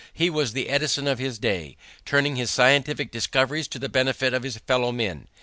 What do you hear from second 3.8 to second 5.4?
benefit of his fellow men.